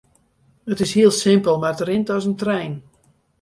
[0.75, 2.73] It is hiel simpel mar it rint as in trein.